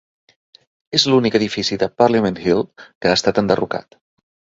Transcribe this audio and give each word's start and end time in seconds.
És 0.99 1.03
l'únic 1.11 1.35
edifici 1.39 1.77
de 1.83 1.89
Parliament 2.03 2.39
Hill 2.45 2.63
que 2.79 3.11
ha 3.13 3.19
estat 3.19 3.43
enderrocat. 3.43 3.99